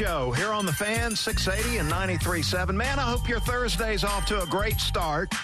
[0.00, 2.74] Show here on the fan 680 and 93.7.
[2.74, 5.34] Man, I hope your Thursday's off to a great start.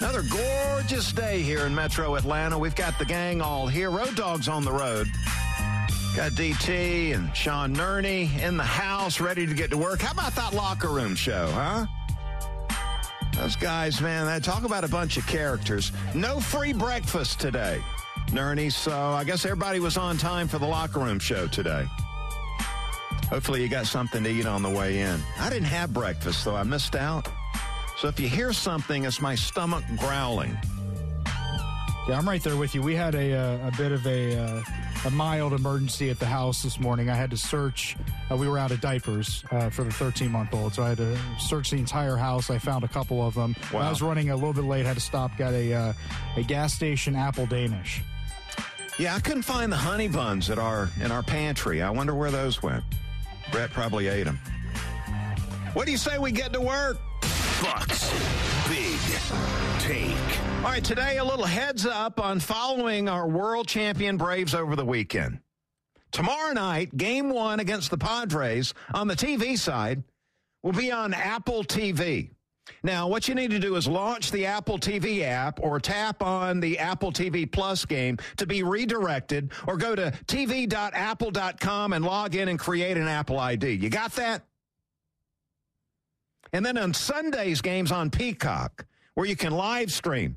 [0.00, 2.58] Another gorgeous day here in Metro Atlanta.
[2.58, 3.92] We've got the gang all here.
[3.92, 5.06] Road Dogs on the road.
[6.16, 10.00] Got DT and Sean Nerney in the house, ready to get to work.
[10.00, 11.86] How about that locker room show, huh?
[13.36, 15.92] Those guys, man, they talk about a bunch of characters.
[16.16, 17.80] No free breakfast today,
[18.30, 18.72] Nerney.
[18.72, 21.86] So I guess everybody was on time for the locker room show today.
[23.30, 25.20] Hopefully you got something to eat on the way in.
[25.38, 26.56] I didn't have breakfast, though.
[26.56, 27.28] I missed out.
[27.98, 30.56] So if you hear something, it's my stomach growling.
[32.08, 32.80] Yeah, I'm right there with you.
[32.80, 34.62] We had a, uh, a bit of a, uh,
[35.04, 37.10] a mild emergency at the house this morning.
[37.10, 37.96] I had to search.
[38.30, 40.98] Uh, we were out of diapers uh, for the 13 month old, so I had
[40.98, 42.48] to search the entire house.
[42.48, 43.54] I found a couple of them.
[43.72, 43.80] Wow.
[43.80, 44.86] I was running a little bit late.
[44.86, 45.36] Had to stop.
[45.36, 45.92] Got a uh,
[46.36, 48.00] a gas station apple Danish.
[48.98, 51.82] Yeah, I couldn't find the honey buns at our in our pantry.
[51.82, 52.84] I wonder where those went.
[53.50, 54.38] Brett probably ate them.
[55.74, 56.98] What do you say we get to work?
[57.62, 58.10] Bucks.
[58.68, 58.98] Big
[59.80, 60.16] take.
[60.58, 64.84] All right, today a little heads up on following our world champion Braves over the
[64.84, 65.40] weekend.
[66.10, 70.02] Tomorrow night, game one against the Padres on the TV side
[70.62, 72.30] will be on Apple TV.
[72.82, 76.60] Now, what you need to do is launch the Apple TV app or tap on
[76.60, 82.48] the Apple TV Plus game to be redirected or go to tv.apple.com and log in
[82.48, 83.72] and create an Apple ID.
[83.72, 84.44] You got that?
[86.52, 90.36] And then on Sunday's games on Peacock, where you can live stream.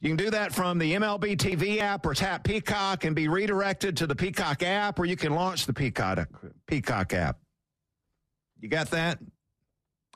[0.00, 3.96] You can do that from the MLB TV app or tap Peacock and be redirected
[3.98, 6.28] to the Peacock app, or you can launch the Peacock,
[6.66, 7.38] Peacock app.
[8.60, 9.20] You got that?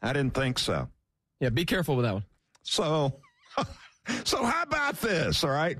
[0.02, 0.88] I didn't think so.
[1.40, 2.24] Yeah, be careful with that one.
[2.62, 3.20] So,
[4.24, 5.44] so how about this?
[5.44, 5.76] All right,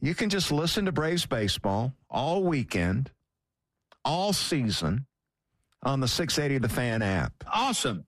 [0.00, 3.10] you can just listen to Braves baseball all weekend,
[4.04, 5.06] all season,
[5.82, 7.32] on the 680 The Fan app.
[7.52, 8.04] Awesome.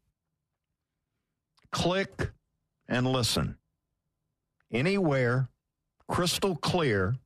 [1.73, 2.31] Click
[2.89, 3.57] and listen
[4.71, 5.49] anywhere,
[6.09, 7.17] crystal clear,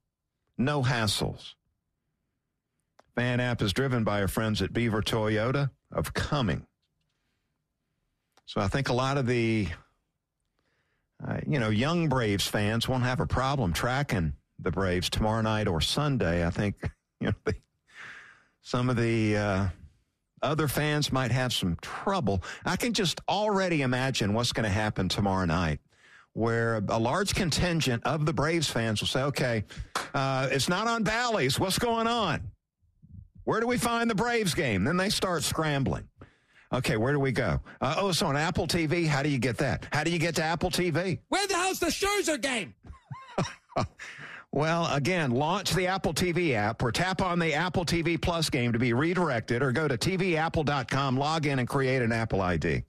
[0.57, 1.55] no hassles.
[3.15, 6.67] Fan app is driven by our friends at Beaver Toyota of Cumming.
[8.49, 9.69] So I think a lot of the,
[11.23, 15.69] uh, you know, young Braves fans won't have a problem tracking the Braves tomorrow night
[15.69, 16.47] or Sunday.
[16.47, 16.77] I think,
[17.21, 17.55] you know, the,
[18.63, 19.67] some of the uh,
[20.41, 22.43] other fans might have some trouble.
[22.65, 25.81] I can just already imagine what's going to happen tomorrow night
[26.33, 29.65] where a large contingent of the Braves fans will say, okay,
[30.15, 31.61] uh, it's not on Bally's.
[31.61, 32.41] What's going on?
[33.45, 34.85] Where do we find the Braves game?
[34.85, 36.09] Then they start scrambling.
[36.73, 37.61] Okay, where do we go?
[37.81, 39.07] Uh, oh, so on Apple TV.
[39.07, 39.87] How do you get that?
[39.91, 41.19] How do you get to Apple TV?
[41.29, 42.75] Where the hell's the Scherzer game?
[44.51, 48.73] Well, again, launch the Apple TV app or tap on the Apple TV Plus game
[48.73, 52.85] to be redirected or go to tvapple.com, log in, and create an Apple ID.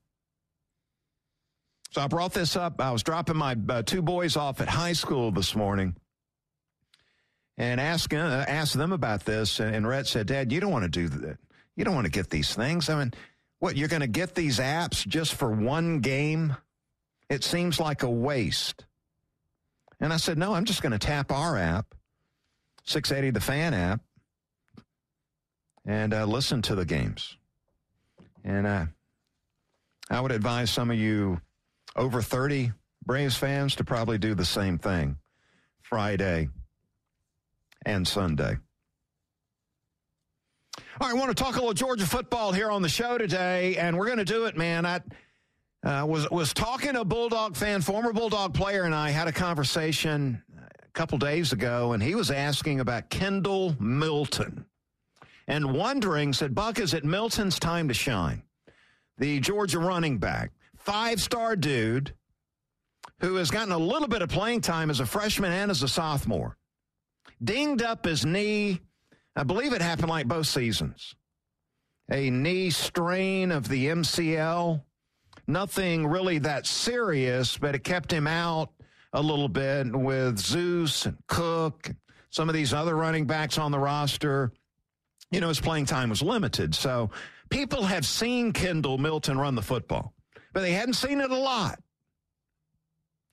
[1.91, 2.79] So I brought this up.
[2.79, 5.95] I was dropping my uh, two boys off at high school this morning
[7.57, 9.59] and asking uh, asked them about this.
[9.59, 11.39] And, and Rhett said, Dad, you don't want to do that.
[11.75, 12.89] You don't want to get these things.
[12.89, 13.13] I mean,
[13.59, 16.55] what, you're going to get these apps just for one game?
[17.29, 18.85] It seems like a waste.
[19.99, 21.93] And I said, no, I'm just going to tap our app,
[22.85, 24.01] 680 the fan app,
[25.85, 27.37] and uh, listen to the games.
[28.43, 28.85] And uh,
[30.09, 31.41] I would advise some of you
[31.95, 32.71] over 30
[33.05, 35.17] Braves fans to probably do the same thing
[35.81, 36.49] Friday
[37.85, 38.57] and Sunday.
[40.99, 43.77] All right, I want to talk a little Georgia football here on the show today,
[43.77, 44.85] and we're going to do it, man.
[44.85, 45.01] I
[45.83, 49.31] uh, was was talking to a Bulldog fan, former Bulldog player, and I had a
[49.31, 54.65] conversation a couple days ago, and he was asking about Kendall Milton
[55.47, 58.43] and wondering, said, Buck, is it Milton's time to shine?
[59.17, 62.13] The Georgia running back, five star dude
[63.19, 65.87] who has gotten a little bit of playing time as a freshman and as a
[65.87, 66.57] sophomore.
[67.43, 68.81] Dinged up his knee.
[69.35, 71.15] I believe it happened like both seasons.
[72.11, 74.81] A knee strain of the MCL
[75.49, 78.69] nothing really that serious, but it kept him out
[79.13, 81.97] a little bit with Zeus and Cook, and
[82.29, 84.53] some of these other running backs on the roster.
[85.31, 86.73] You know, his playing time was limited.
[86.75, 87.09] So
[87.49, 90.13] people have seen Kendall Milton run the football,
[90.53, 91.79] but they hadn't seen it a lot.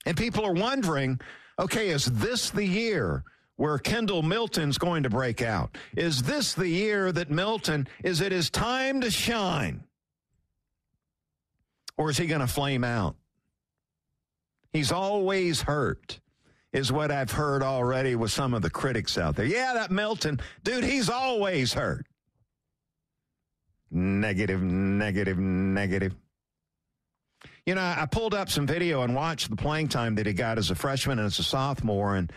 [0.05, 1.19] And people are wondering
[1.59, 3.23] okay, is this the year
[3.57, 5.75] where Kendall Milton's going to break out?
[5.95, 9.83] Is this the year that Milton, is it his time to shine?
[11.97, 13.15] Or is he going to flame out?
[14.71, 16.19] He's always hurt,
[16.71, 19.45] is what I've heard already with some of the critics out there.
[19.45, 22.05] Yeah, that Milton, dude, he's always hurt.
[23.89, 26.13] Negative, negative, negative.
[27.65, 30.57] You know, I pulled up some video and watched the playing time that he got
[30.57, 32.31] as a freshman and as a sophomore, and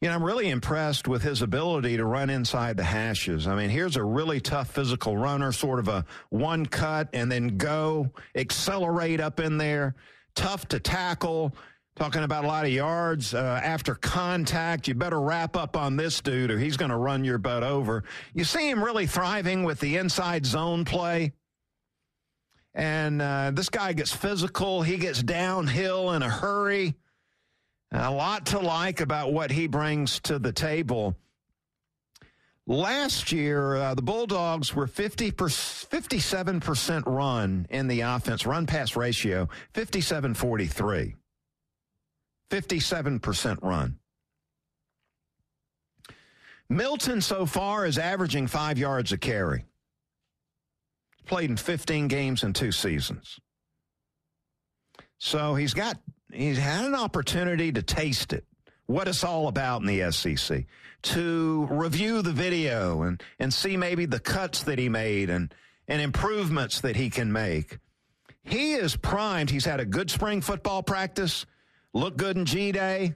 [0.00, 3.46] you know, I'm really impressed with his ability to run inside the hashes.
[3.46, 7.56] I mean, here's a really tough physical runner, sort of a one cut and then
[7.56, 9.94] go, accelerate up in there,
[10.34, 11.54] tough to tackle.
[11.96, 14.86] Talking about a lot of yards uh, after contact.
[14.86, 18.04] You better wrap up on this dude or he's going to run your butt over.
[18.34, 21.32] You see him really thriving with the inside zone play.
[22.72, 26.94] And uh, this guy gets physical, he gets downhill in a hurry.
[27.92, 31.16] A lot to like about what he brings to the table.
[32.66, 39.48] Last year, uh, the Bulldogs were 50 57% run in the offense, run pass ratio,
[39.72, 41.14] 57 43.
[42.50, 43.98] 57% run.
[46.68, 49.64] Milton so far is averaging five yards a carry.
[51.24, 53.38] Played in 15 games in two seasons.
[55.18, 55.98] So he's got
[56.32, 58.44] he's had an opportunity to taste it,
[58.86, 60.64] what it's all about in the SEC,
[61.02, 65.54] to review the video and, and see maybe the cuts that he made and,
[65.86, 67.78] and improvements that he can make.
[68.44, 69.50] He is primed.
[69.50, 71.44] He's had a good spring football practice,
[71.92, 73.14] looked good in G Day.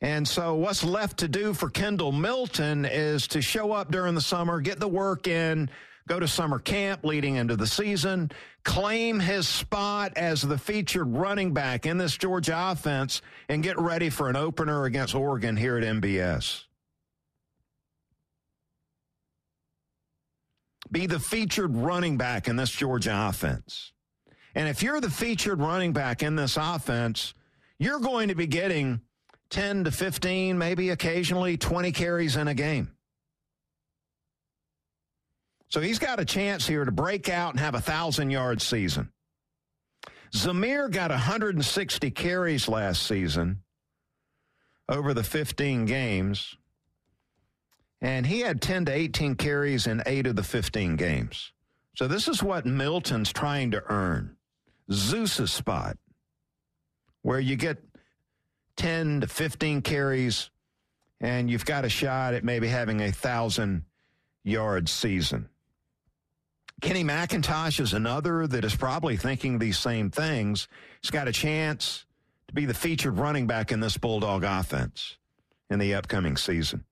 [0.00, 4.20] And so, what's left to do for Kendall Milton is to show up during the
[4.20, 5.70] summer, get the work in,
[6.08, 8.30] go to summer camp leading into the season,
[8.64, 14.10] claim his spot as the featured running back in this Georgia offense, and get ready
[14.10, 16.64] for an opener against Oregon here at MBS.
[20.90, 23.92] Be the featured running back in this Georgia offense.
[24.54, 27.34] And if you're the featured running back in this offense,
[27.78, 29.02] you're going to be getting
[29.50, 32.90] 10 to 15, maybe occasionally 20 carries in a game.
[35.68, 39.10] So he's got a chance here to break out and have a thousand yard season.
[40.32, 43.62] Zamir got 160 carries last season
[44.88, 46.56] over the 15 games,
[48.00, 51.52] and he had 10 to 18 carries in eight of the 15 games.
[51.96, 54.36] So this is what Milton's trying to earn
[54.90, 55.96] Zeus's spot,
[57.22, 57.78] where you get
[58.76, 60.50] 10 to 15 carries
[61.20, 63.82] and you've got a shot at maybe having a thousand
[64.44, 65.48] yard season.
[66.88, 70.68] Kenny McIntosh is another that is probably thinking these same things.
[71.02, 72.06] He's got a chance
[72.46, 75.18] to be the featured running back in this Bulldog offense
[75.68, 76.86] in the upcoming season.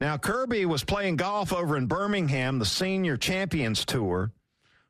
[0.00, 4.32] Now, Kirby was playing golf over in Birmingham, the Senior Champions Tour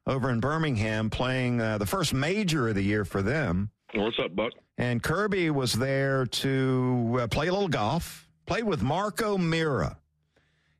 [0.07, 3.71] over in Birmingham, playing uh, the first major of the year for them.
[3.93, 4.53] What's up, Buck?
[4.79, 9.99] And Kirby was there to uh, play a little golf, played with Mark O'Meara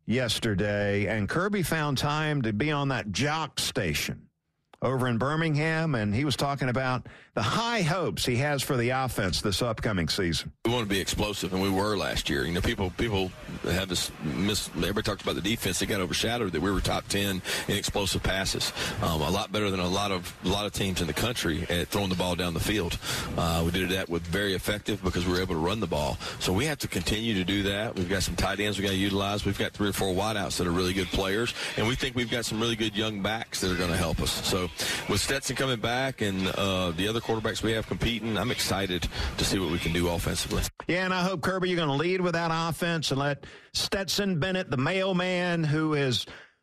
[0.07, 4.29] yesterday, and Kirby found time to be on that jock station
[4.81, 7.07] over in Birmingham, and he was talking about
[7.37, 10.51] the high hopes he has for the offense this upcoming season.
[10.65, 12.47] We want to be explosive, and we were last year.
[12.47, 13.31] You know, people people
[13.65, 14.71] have this miss.
[14.75, 18.23] Everybody talks about the defense; they got overshadowed that we were top ten in explosive
[18.23, 21.13] passes, um, a lot better than a lot of a lot of teams in the
[21.13, 22.99] country at throwing the ball down the field.
[23.37, 26.17] Uh, we did that with very effective because we were able to run the ball.
[26.41, 27.97] So we have to continue to do that.
[27.97, 29.45] We've got some tight ends we got to utilize.
[29.45, 32.31] We've got three or four wideouts that are really good players, and we think we've
[32.31, 34.31] got some really good young backs that are going to help us.
[34.49, 34.71] So
[35.11, 39.45] with Stetson coming back and uh, the other quarterbacks we have competing, I'm excited to
[39.45, 40.63] see what we can do offensively.
[40.87, 44.39] Yeah, and I hope Kirby you're going to lead with that offense and let Stetson
[44.39, 45.95] Bennett, the mailman who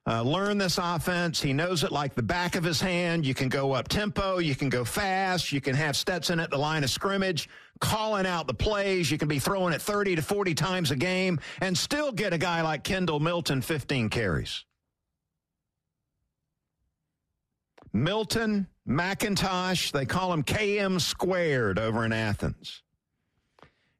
[0.06, 1.42] uh, learn this offense.
[1.42, 3.26] He knows it like the back of his hand.
[3.26, 4.38] You can go up tempo.
[4.38, 5.52] You can go fast.
[5.52, 9.12] You can have Stetson at the line of scrimmage, calling out the plays.
[9.12, 12.38] You can be throwing it 30 to 40 times a game and still get a
[12.38, 14.66] guy like Kendall Milton 15 carries.
[17.94, 22.84] Milton, McIntosh, they call him KM squared over in Athens.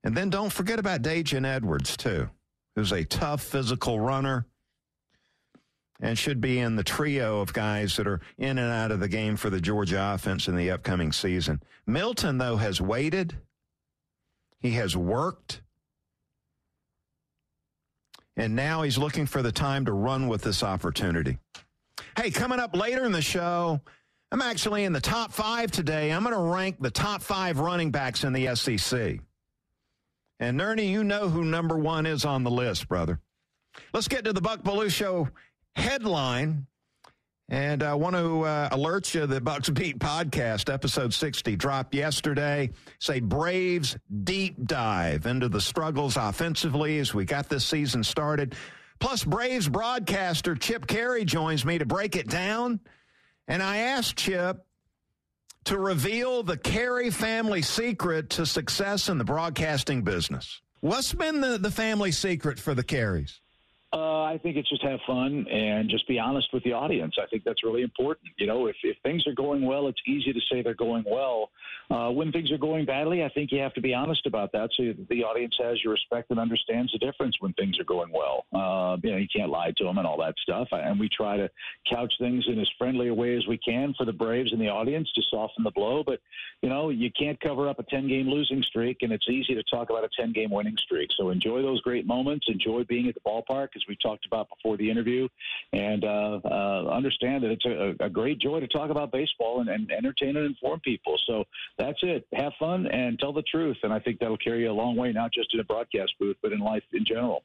[0.04, 2.30] And then don't forget about Daijun Edwards, too,
[2.76, 4.46] who's a tough physical runner
[6.02, 9.08] and should be in the trio of guys that are in and out of the
[9.08, 11.62] game for the Georgia offense in the upcoming season.
[11.88, 13.38] Milton, though, has waited,
[14.60, 15.62] he has worked,
[18.36, 21.38] and now he's looking for the time to run with this opportunity.
[22.18, 23.80] Hey, coming up later in the show,
[24.34, 26.12] I'm actually in the top five today.
[26.12, 29.20] I'm going to rank the top five running backs in the SEC.
[30.40, 33.20] And Ernie, you know who number one is on the list, brother.
[33.94, 35.30] Let's get to the Buck Belue Show
[35.76, 36.66] headline.
[37.48, 42.72] And I want to uh, alert you the Bucks Beat podcast, episode 60, dropped yesterday.
[42.98, 48.56] Say Braves deep dive into the struggles offensively as we got this season started.
[49.00, 52.80] Plus, Braves broadcaster Chip Caray joins me to break it down.
[53.48, 54.66] And I asked Chip
[55.66, 60.62] to reveal the Caray family secret to success in the broadcasting business.
[60.82, 63.40] What's been the, the family secret for the Carays?
[63.94, 67.16] Uh, I think it's just have fun and just be honest with the audience.
[67.22, 68.30] I think that's really important.
[68.38, 71.52] You know, if, if things are going well, it's easy to say they're going well.
[71.92, 74.72] Uh, when things are going badly, I think you have to be honest about that
[74.76, 78.46] so the audience has your respect and understands the difference when things are going well.
[78.52, 80.70] Uh, you know, you can't lie to them and all that stuff.
[80.72, 81.48] And we try to
[81.88, 84.70] couch things in as friendly a way as we can for the Braves and the
[84.70, 86.04] audience to soften the blow.
[86.04, 86.20] But,
[86.64, 89.64] you know, you can't cover up a 10 game losing streak, and it's easy to
[89.64, 91.12] talk about a 10 game winning streak.
[91.16, 92.48] So enjoy those great moments.
[92.48, 95.28] Enjoy being at the ballpark as we talked about before the interview,
[95.72, 99.70] and uh, uh, understand that it's a, a, great joy to talk about baseball and,
[99.70, 101.16] and, entertain and inform people.
[101.28, 101.44] So
[101.78, 102.26] that's it.
[102.34, 105.12] Have fun and tell the truth, and I think that'll carry you a long way,
[105.12, 107.44] not just in a broadcast booth, but in life in general.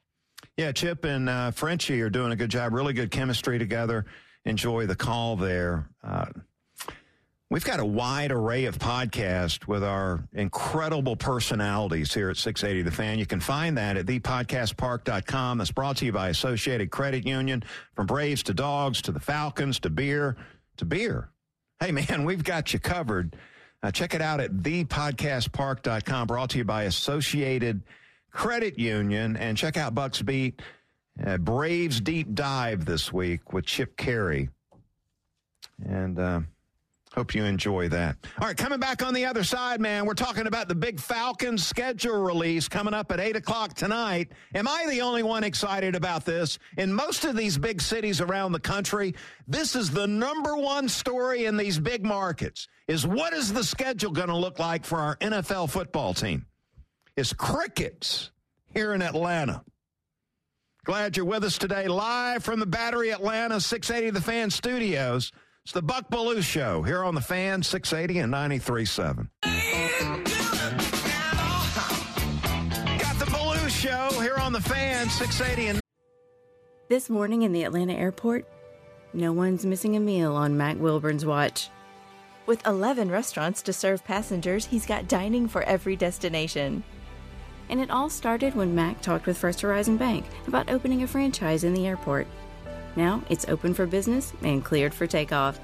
[0.57, 2.73] Yeah, Chip and uh, Frenchie are doing a good job.
[2.73, 4.07] Really good chemistry together.
[4.45, 5.89] Enjoy the call there.
[6.03, 6.27] Uh,
[7.51, 12.95] We've got a wide array of podcasts with our incredible personalities here at 680 The
[12.95, 13.19] Fan.
[13.19, 15.57] You can find that at thepodcastpark.com.
[15.57, 17.63] That's brought to you by Associated Credit Union.
[17.95, 20.37] From Braves to dogs to the Falcons to beer
[20.77, 21.31] to beer.
[21.81, 23.35] Hey, man, we've got you covered.
[23.83, 26.27] Uh, check it out at thepodcastpark.com.
[26.27, 27.83] Brought to you by Associated
[28.31, 29.39] Credit Union.
[29.39, 30.61] And check out Bucks Beat
[31.25, 34.51] uh, Braves Deep Dive this week with Chip Caray.
[35.83, 36.41] And, uh,
[37.19, 38.17] Hope you enjoy that.
[38.41, 41.67] All right, coming back on the other side, man, we're talking about the big Falcons
[41.67, 44.31] schedule release coming up at 8 o'clock tonight.
[44.55, 46.61] Am I the only one excited about this?
[46.77, 49.17] In most of these big cities around the country,
[49.49, 54.13] this is the number one story in these big markets is what is the schedule
[54.13, 56.47] going to look like for our NFL football team?
[57.17, 58.31] It's crickets
[58.73, 59.65] here in Atlanta.
[60.85, 65.33] Glad you're with us today, live from the Battery Atlanta 680 The Fan Studios.
[65.69, 69.29] It's the Buck Belue Show here on the Fan 680 and 93.7.
[72.99, 75.81] Got the Belue Show here on the Fan 680 and.
[76.89, 78.47] This morning in the Atlanta airport,
[79.13, 81.69] no one's missing a meal on Mac Wilburn's watch.
[82.47, 86.83] With 11 restaurants to serve passengers, he's got dining for every destination.
[87.69, 91.63] And it all started when Mac talked with First Horizon Bank about opening a franchise
[91.63, 92.27] in the airport.
[92.99, 95.61] Now it's open for business and cleared for takeoff.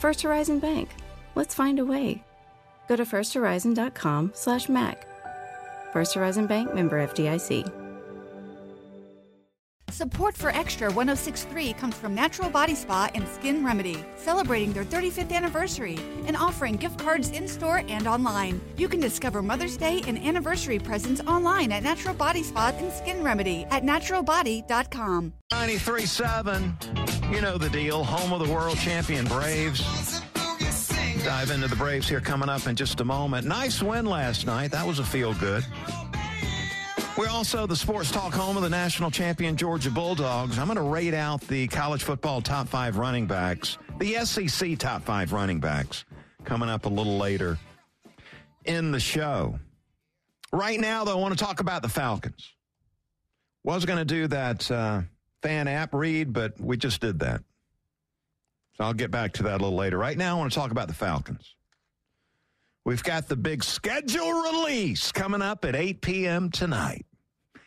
[0.00, 0.90] First Horizon Bank.
[1.36, 2.24] Let's find a way.
[2.88, 5.06] Go to firsthorizon.com slash Mac.
[5.92, 7.83] First Horizon Bank member FDIC.
[9.94, 15.30] Support for Extra 1063 comes from Natural Body Spa and Skin Remedy, celebrating their 35th
[15.30, 15.96] anniversary
[16.26, 18.60] and offering gift cards in store and online.
[18.76, 23.22] You can discover Mother's Day and anniversary presents online at Natural Body Spa and Skin
[23.22, 25.32] Remedy at naturalbody.com.
[25.52, 28.02] 93.7, you know the deal.
[28.02, 30.20] Home of the world champion Braves.
[31.24, 33.46] Dive into the Braves here coming up in just a moment.
[33.46, 34.72] Nice win last night.
[34.72, 35.64] That was a feel good.
[37.16, 40.58] We're also the sports talk home of the national champion Georgia Bulldogs.
[40.58, 45.02] I'm going to rate out the college football top five running backs, the SEC top
[45.04, 46.04] five running backs,
[46.44, 47.56] coming up a little later
[48.64, 49.60] in the show.
[50.52, 52.52] Right now, though, I want to talk about the Falcons.
[53.62, 55.02] Was going to do that uh,
[55.40, 57.42] fan app read, but we just did that.
[58.76, 59.98] So I'll get back to that a little later.
[59.98, 61.54] Right now, I want to talk about the Falcons.
[62.84, 66.50] We've got the big schedule release coming up at 8 p.m.
[66.50, 67.06] tonight.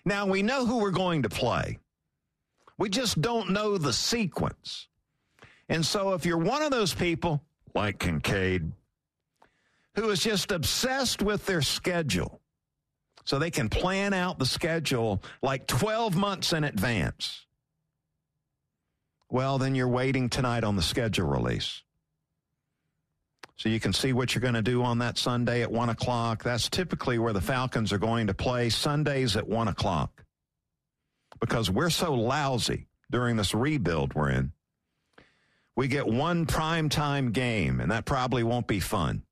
[0.05, 1.79] Now, we know who we're going to play.
[2.77, 4.88] We just don't know the sequence.
[5.69, 7.43] And so, if you're one of those people,
[7.74, 8.71] like Kincaid,
[9.95, 12.39] who is just obsessed with their schedule,
[13.25, 17.45] so they can plan out the schedule like 12 months in advance,
[19.29, 21.81] well, then you're waiting tonight on the schedule release
[23.57, 26.43] so you can see what you're going to do on that Sunday at 1 o'clock.
[26.43, 30.23] That's typically where the Falcons are going to play Sundays at 1 o'clock
[31.39, 34.51] because we're so lousy during this rebuild we're in.
[35.75, 39.23] we get one primetime game, and that probably won't be fun.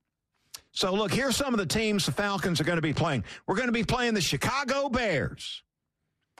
[0.71, 3.23] So, look, here's some of the teams the Falcons are going to be playing.
[3.47, 5.63] We're going to be playing the Chicago Bears.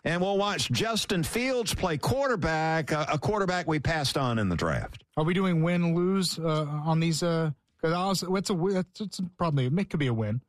[0.04, 5.04] And we'll watch Justin Fields play quarterback, a quarterback we passed on in the draft.
[5.18, 7.24] Are we doing win lose uh, on these?
[7.82, 10.42] Because it's a that's, it's probably it could be a win.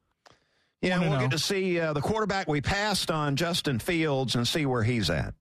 [0.82, 1.20] Yeah, we'll know.
[1.20, 5.10] get to see uh, the quarterback we passed on, Justin Fields, and see where he's
[5.10, 5.34] at.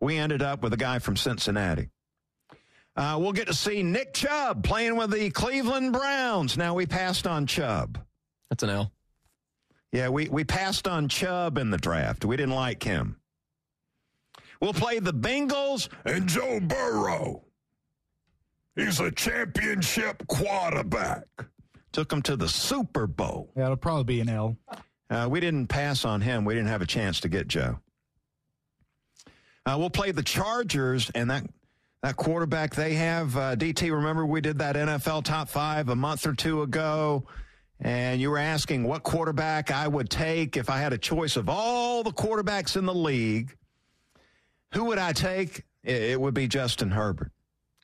[0.00, 1.88] We ended up with a guy from Cincinnati.
[2.94, 6.56] Uh, we'll get to see Nick Chubb playing with the Cleveland Browns.
[6.56, 7.98] Now we passed on Chubb.
[8.50, 8.92] That's an L.
[9.92, 12.24] Yeah, we, we passed on Chubb in the draft.
[12.24, 13.16] We didn't like him.
[14.60, 17.45] We'll play the Bengals and Joe Burrow.
[18.76, 21.24] He's a championship quarterback.
[21.92, 23.50] Took him to the Super Bowl.
[23.56, 24.58] Yeah, it'll probably be an L.
[25.08, 26.44] Uh, we didn't pass on him.
[26.44, 27.78] We didn't have a chance to get Joe.
[29.64, 31.44] Uh, we'll play the Chargers, and that
[32.02, 33.36] that quarterback they have.
[33.36, 37.26] Uh, DT, remember we did that NFL top five a month or two ago,
[37.80, 41.48] and you were asking what quarterback I would take if I had a choice of
[41.48, 43.56] all the quarterbacks in the league.
[44.74, 45.64] Who would I take?
[45.82, 47.32] It would be Justin Herbert.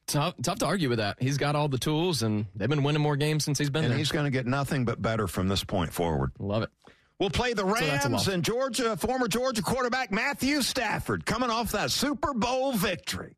[0.07, 1.17] Tough, tough to argue with that.
[1.21, 3.93] He's got all the tools, and they've been winning more games since he's been and
[3.93, 3.99] there.
[3.99, 6.33] he's going to get nothing but better from this point forward.
[6.39, 6.71] Love it.
[7.19, 11.93] We'll play the Rams so and Georgia, former Georgia quarterback Matthew Stafford coming off that
[11.93, 13.37] Super Bowl victory.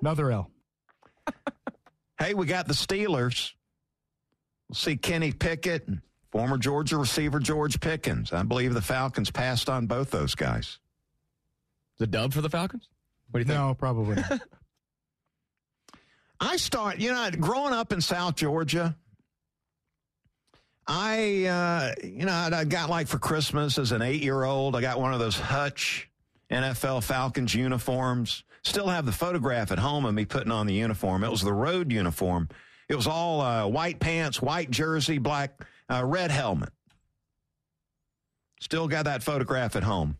[0.00, 0.50] Another L.
[2.18, 3.52] hey, we got the Steelers.
[4.68, 8.32] We'll see Kenny Pickett and former Georgia receiver George Pickens.
[8.32, 10.78] I believe the Falcons passed on both those guys.
[11.98, 12.88] The dub for the Falcons?
[13.32, 13.58] What do you think?
[13.58, 14.40] No, probably not.
[16.40, 18.94] I start, you know, growing up in South Georgia,
[20.86, 24.82] I, uh, you know, I got like for Christmas as an eight year old, I
[24.82, 26.10] got one of those Hutch
[26.50, 28.44] NFL Falcons uniforms.
[28.64, 31.24] Still have the photograph at home of me putting on the uniform.
[31.24, 32.48] It was the road uniform.
[32.88, 36.68] It was all uh, white pants, white jersey, black, uh, red helmet.
[38.60, 40.18] Still got that photograph at home.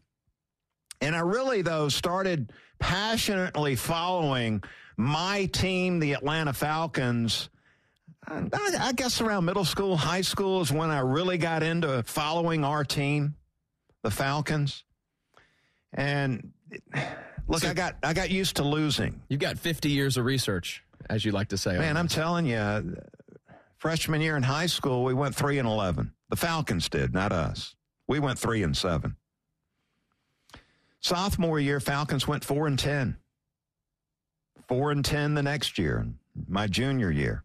[1.03, 4.62] And I really, though, started passionately following
[4.97, 7.49] my team, the Atlanta Falcons.
[8.27, 8.49] I,
[8.81, 12.85] I guess around middle school, high school is when I really got into following our
[12.85, 13.37] team,
[14.03, 14.83] the Falcons.
[15.92, 16.53] And
[17.47, 19.23] look, so, I got I got used to losing.
[19.29, 21.79] You got 50 years of research, as you like to say.
[21.79, 22.97] Man, I'm telling you,
[23.79, 26.12] freshman year in high school, we went three and 11.
[26.31, 27.77] The Falcons did, not us.
[28.09, 29.16] We went three and seven.
[31.02, 33.16] Sophomore year, Falcons went four and 10.
[34.68, 36.06] Four and 10 the next year,
[36.48, 37.44] my junior year.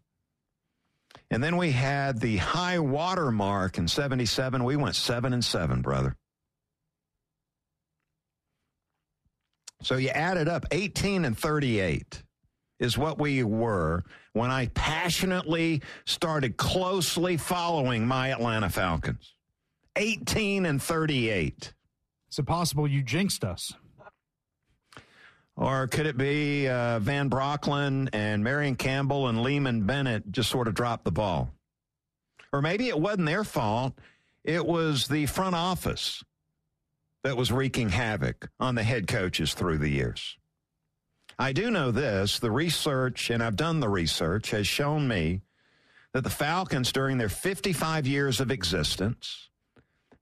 [1.30, 4.64] And then we had the high water mark in 77.
[4.64, 6.16] We went seven and seven, brother.
[9.82, 12.22] So you add it up 18 and 38
[12.80, 19.34] is what we were when I passionately started closely following my Atlanta Falcons.
[19.96, 21.74] 18 and 38.
[22.30, 23.72] Is it possible you jinxed us?
[25.56, 30.68] Or could it be uh, Van Brocklin and Marion Campbell and Leeman Bennett just sort
[30.68, 31.50] of dropped the ball?
[32.52, 33.98] Or maybe it wasn't their fault.
[34.44, 36.22] It was the front office
[37.24, 40.36] that was wreaking havoc on the head coaches through the years.
[41.38, 45.42] I do know this the research, and I've done the research, has shown me
[46.12, 49.48] that the Falcons, during their 55 years of existence,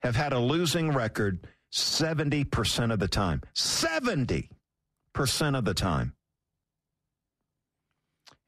[0.00, 3.42] have had a losing record 70% of the time.
[3.54, 4.48] 70%
[5.54, 6.14] of the time.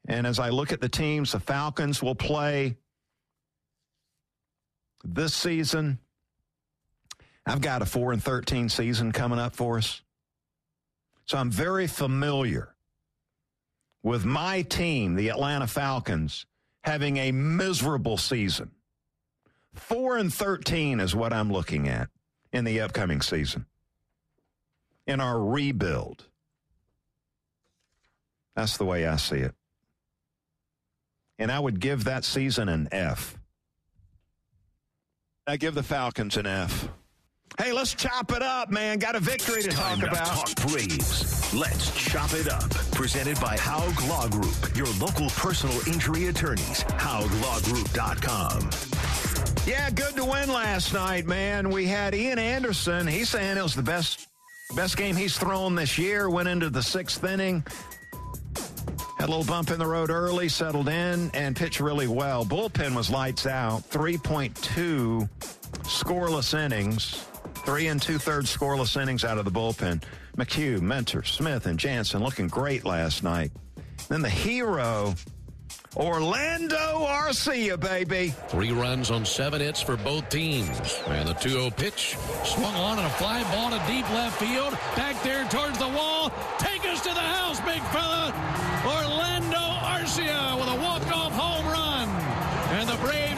[0.07, 2.77] And as I look at the teams, the Falcons will play
[5.03, 5.99] this season
[7.49, 10.01] I've got a 4 and 13 season coming up for us.
[11.25, 12.75] So I'm very familiar
[14.03, 16.45] with my team, the Atlanta Falcons,
[16.83, 18.69] having a miserable season.
[19.73, 22.09] 4 and 13 is what I'm looking at
[22.51, 23.65] in the upcoming season.
[25.07, 26.25] In our rebuild.
[28.55, 29.55] That's the way I see it.
[31.37, 33.37] And I would give that season an F.
[35.47, 36.89] I give the Falcons an F.
[37.57, 38.99] Hey, let's chop it up, man.
[38.99, 40.27] Got a victory to talk about.
[40.27, 41.53] Talk Braves.
[41.53, 42.69] Let's chop it up.
[42.91, 46.83] Presented by Haug Law Group, your local personal injury attorneys.
[46.83, 48.88] HaugLawGroup.com.
[49.65, 51.69] Yeah, good to win last night, man.
[51.69, 53.07] We had Ian Anderson.
[53.07, 54.27] He's saying it was the best
[54.75, 56.29] best game he's thrown this year.
[56.29, 57.63] Went into the sixth inning.
[59.17, 62.45] Had a little bump in the road early, settled in, and pitched really well.
[62.45, 63.81] Bullpen was lights out.
[63.89, 65.29] 3.2
[65.83, 67.25] scoreless innings
[67.65, 70.01] Three and two thirds scoreless innings out of the bullpen.
[70.37, 73.51] McHugh, Minter, Smith, and Jansen looking great last night.
[74.07, 75.13] Then the hero,
[75.99, 78.33] Orlando Arcia, baby.
[78.47, 80.97] Three runs on seven hits for both teams.
[81.07, 84.71] And the 2-0 pitch swung on and a fly ball to deep left field.
[84.95, 86.31] Back there towards the wall.
[86.57, 88.33] Take us to the house, big fella.
[88.85, 90.98] Orlando Arcia with a run.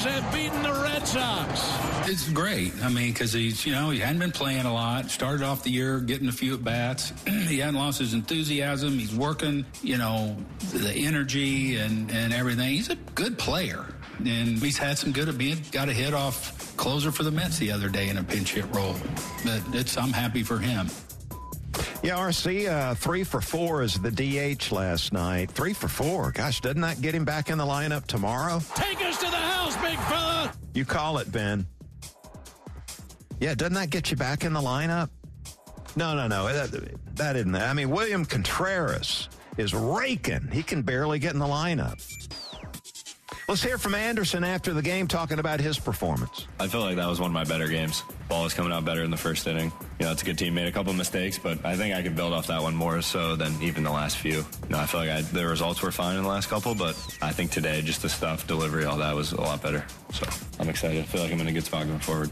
[0.04, 2.10] And the Braves have beaten the Red Sox.
[2.10, 2.74] It's great.
[2.84, 5.10] I mean, because he's, you know, he hadn't been playing a lot.
[5.12, 7.14] Started off the year getting a few at bats.
[7.26, 8.98] he hadn't lost his enthusiasm.
[8.98, 10.36] He's working, you know,
[10.74, 12.70] the energy and, and everything.
[12.70, 13.86] He's a good player.
[14.20, 17.58] And he's had some good, at being got a hit off closer for the Mets
[17.58, 18.96] the other day in a pinch hit role.
[19.44, 20.90] But it's, I'm happy for him.
[22.04, 25.52] Yeah, RC, uh, three for four is the DH last night.
[25.52, 26.32] Three for four.
[26.32, 28.60] Gosh, doesn't that get him back in the lineup tomorrow?
[28.74, 30.52] Take us to the house, big fella.
[30.74, 31.68] You call it, Ben.
[33.40, 35.10] Yeah, doesn't that get you back in the lineup?
[35.96, 36.46] No, no, no.
[36.52, 37.70] That, that isn't that.
[37.70, 40.50] I mean, William Contreras is raking.
[40.52, 42.00] He can barely get in the lineup.
[43.48, 46.48] Let's hear from Anderson after the game talking about his performance.
[46.60, 48.04] I feel like that was one of my better games.
[48.30, 49.72] Ball was coming out better in the first inning.
[50.00, 50.54] You know, it's a good team.
[50.54, 53.36] Made a couple mistakes, but I think I could build off that one more so
[53.36, 54.38] than even the last few.
[54.38, 56.96] You know, I feel like I, the results were fine in the last couple, but
[57.22, 59.86] I think today, just the stuff, delivery, all that was a lot better.
[60.14, 60.26] So
[60.60, 61.00] I'm excited.
[61.00, 62.32] I feel like I'm in a good spot going forward.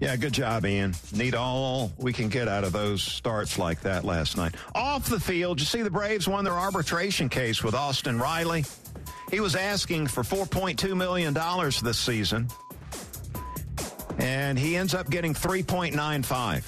[0.00, 0.94] Yeah, good job, Ian.
[1.12, 4.54] Need all we can get out of those starts like that last night.
[4.74, 8.64] Off the field, you see the Braves won their arbitration case with Austin Riley.
[9.30, 11.34] He was asking for $4.2 million
[11.84, 12.48] this season,
[14.18, 16.64] and he ends up getting 3.95.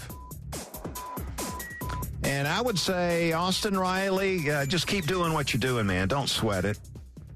[2.22, 6.06] And I would say, Austin Riley, uh, just keep doing what you're doing, man.
[6.06, 6.78] Don't sweat it.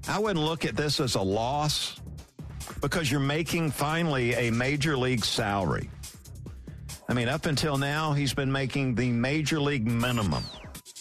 [0.07, 1.99] I wouldn't look at this as a loss
[2.79, 5.89] because you're making finally a major league salary.
[7.09, 10.43] I mean, up until now, he's been making the major league minimum.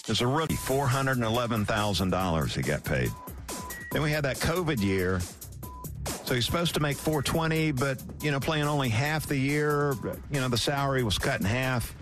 [0.09, 3.11] As a rookie, $411,000 he got paid.
[3.97, 5.21] Then we had that COVID year.
[6.27, 9.95] So he's supposed to make 420, but, you know, playing only half the year,
[10.31, 11.95] you know, the salary was cut in half,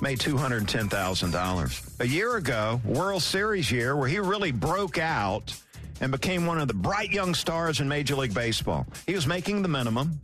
[0.00, 2.00] made $210,000.
[2.00, 5.52] A year ago, World Series year, where he really broke out
[6.00, 8.86] and became one of the bright young stars in Major League Baseball.
[9.04, 10.20] He was making the minimum,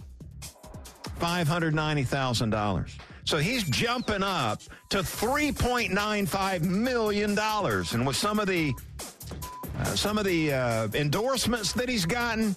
[1.19, 2.93] $590,000.
[3.25, 7.37] So he's jumping up to $3.95 million.
[7.37, 8.73] And with some of the
[9.79, 12.57] uh, some of the uh, endorsements that he's gotten,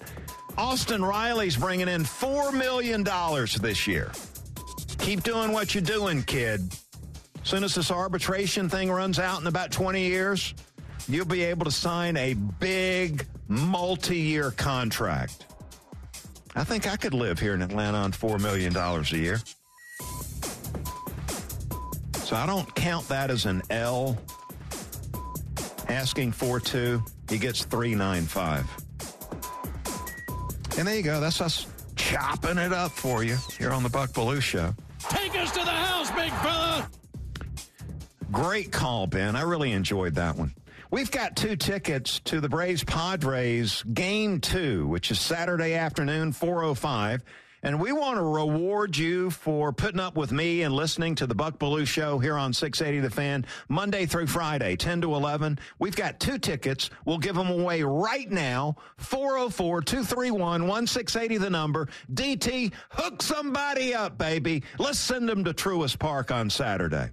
[0.58, 3.04] Austin Riley's bringing in $4 million
[3.62, 4.12] this year.
[4.98, 6.62] Keep doing what you're doing, kid.
[7.42, 10.54] As soon as this arbitration thing runs out in about 20 years,
[11.08, 15.46] you'll be able to sign a big multi year contract.
[16.56, 19.40] I think I could live here in Atlanta on $4 million a year.
[22.26, 24.18] So I don't count that as an L.
[25.92, 28.66] Asking for two, he gets 395.
[30.78, 31.20] And there you go.
[31.20, 34.74] That's us chopping it up for you here on the Buck Belue Show.
[35.10, 36.90] Take us to the house, big fella.
[38.32, 39.36] Great call, Ben.
[39.36, 40.54] I really enjoyed that one.
[40.92, 47.22] We've got two tickets to the Braves Padres game two, which is Saturday afternoon, 405.
[47.64, 51.36] And we want to reward you for putting up with me and listening to the
[51.36, 55.60] Buck Belue Show here on 680 The Fan, Monday through Friday, 10 to 11.
[55.78, 56.90] We've got two tickets.
[57.06, 58.78] We'll give them away right now.
[58.98, 61.88] 404 231 1680, the number.
[62.12, 64.64] DT, hook somebody up, baby.
[64.80, 67.12] Let's send them to Truist Park on Saturday.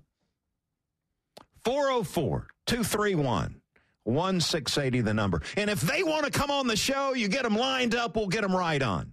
[1.65, 3.61] 404 231
[4.05, 5.43] 1680, the number.
[5.59, 8.29] And if they want to come on the show, you get them lined up, we'll
[8.29, 9.13] get them right on.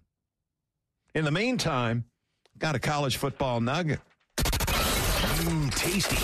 [1.15, 2.03] In the meantime,
[2.57, 4.01] got a college football nugget.
[4.35, 6.17] Mmm, tasty.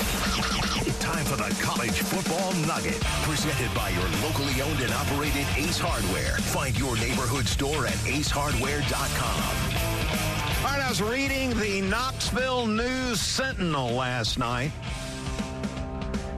[0.99, 2.99] Time for the college football nugget.
[3.23, 6.35] Presented by your locally owned and operated Ace Hardware.
[6.51, 10.65] Find your neighborhood store at acehardware.com.
[10.65, 14.73] All right, I was reading the Knoxville News Sentinel last night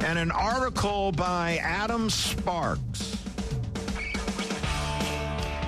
[0.02, 3.23] and an article by Adam Sparks.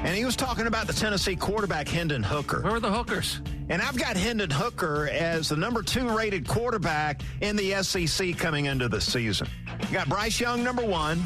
[0.05, 2.61] And he was talking about the Tennessee quarterback, Hendon Hooker.
[2.61, 3.41] Where are the hookers?
[3.69, 8.65] And I've got Hendon Hooker as the number two rated quarterback in the SEC coming
[8.65, 9.47] into the season.
[9.81, 11.17] You got Bryce Young, number one,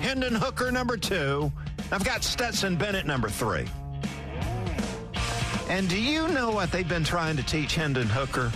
[0.00, 1.52] Hendon Hooker, number two.
[1.92, 3.68] I've got Stetson Bennett, number three.
[5.68, 8.50] And do you know what they've been trying to teach Hendon Hooker?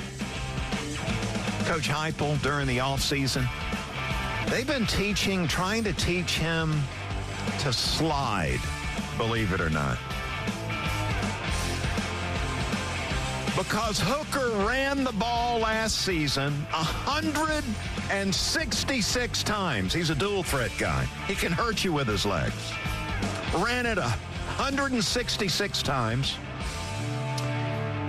[1.67, 3.49] Coach Heupel during the offseason?
[4.51, 6.75] They've been teaching, trying to teach him
[7.61, 8.59] to slide
[9.21, 9.99] believe it or not.
[13.55, 19.93] Because Hooker ran the ball last season 166 times.
[19.93, 21.05] He's a dual threat guy.
[21.29, 22.73] He can hurt you with his legs.
[23.55, 26.39] Ran it 166 times.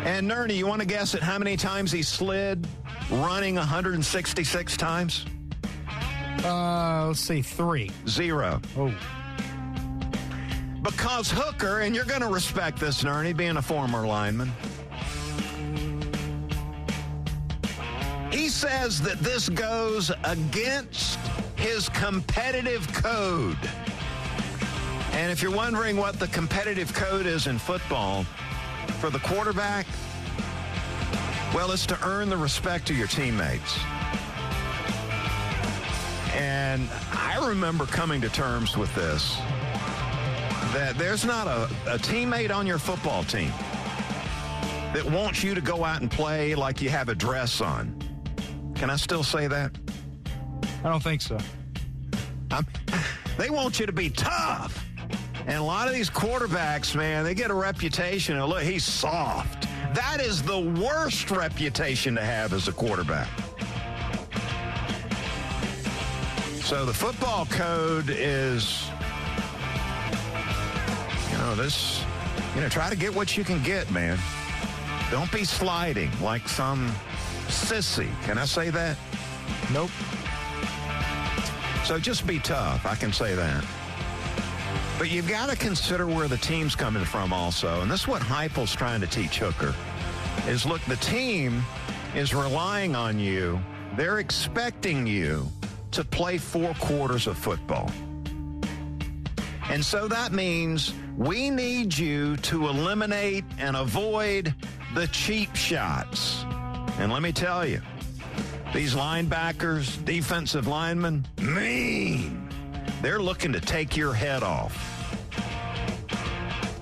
[0.05, 2.65] And Nerney, you want to guess at how many times he slid
[3.09, 5.25] running 166 times?
[6.45, 7.91] Uh, let's say three.
[8.07, 8.61] Zero.
[8.77, 8.93] Oh.
[10.81, 14.51] Because Hooker, and you're going to respect this, Nerney, being a former lineman.
[18.31, 21.19] He says that this goes against
[21.55, 23.57] his competitive code.
[25.11, 28.23] And if you're wondering what the competitive code is in football
[28.99, 29.85] for the quarterback,
[31.53, 33.77] well, it's to earn the respect of your teammates.
[36.33, 39.37] And I remember coming to terms with this
[40.71, 43.51] that there's not a, a teammate on your football team
[44.93, 47.97] that wants you to go out and play like you have a dress on.
[48.75, 49.71] Can I still say that?
[50.83, 51.37] I don't think so.
[52.51, 52.65] I'm,
[53.37, 54.85] they want you to be tough.
[55.47, 59.67] And a lot of these quarterbacks, man, they get a reputation of, look, he's soft.
[59.93, 63.27] That is the worst reputation to have as a quarterback.
[66.61, 68.90] So the football code is,
[71.55, 72.03] know, this,
[72.55, 74.17] you know, try to get what you can get, man.
[75.09, 76.89] Don't be sliding like some
[77.47, 78.09] sissy.
[78.23, 78.97] Can I say that?
[79.73, 79.89] Nope.
[81.83, 82.85] So just be tough.
[82.85, 83.65] I can say that.
[84.97, 87.81] But you've got to consider where the team's coming from also.
[87.81, 89.75] And this is what Heupel's trying to teach Hooker
[90.47, 91.63] is look, the team
[92.15, 93.59] is relying on you.
[93.97, 95.47] They're expecting you
[95.91, 97.91] to play four quarters of football.
[99.69, 104.55] And so that means we need you to eliminate and avoid
[104.95, 106.43] the cheap shots.
[106.97, 107.79] And let me tell you,
[108.73, 112.49] these linebackers, defensive linemen, mean.
[113.03, 114.75] They're looking to take your head off.